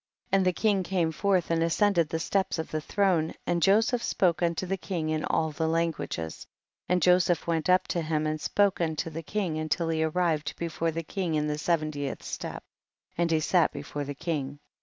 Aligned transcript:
17. 0.31 0.35
And 0.35 0.45
the 0.47 0.59
king 0.59 0.81
came 0.81 1.11
forth 1.11 1.51
and 1.51 1.61
ascended 1.61 2.09
the 2.09 2.17
steps 2.17 2.57
of 2.57 2.71
the 2.71 2.81
throne, 2.81 3.35
and 3.45 3.61
Joseph 3.61 4.01
spoke 4.01 4.41
unto 4.41 4.65
the 4.65 4.75
king 4.75 5.09
in 5.09 5.23
all 5.25 5.53
languages, 5.59 6.47
and 6.89 7.03
Joseph 7.03 7.45
went 7.45 7.69
up 7.69 7.87
to 7.89 8.01
him 8.01 8.25
and 8.25 8.41
spoke 8.41 8.81
unto 8.81 9.11
the 9.11 9.21
king 9.21 9.59
until 9.59 9.89
he 9.89 10.01
arrived 10.03 10.55
before 10.57 10.89
the 10.89 11.03
king 11.03 11.35
in 11.35 11.45
the 11.45 11.59
se 11.59 11.75
ventieth 11.77 12.23
step, 12.23 12.63
and 13.15 13.29
he 13.29 13.39
sat 13.39 13.71
before 13.71 14.03
the 14.03 14.15
king. 14.15 14.57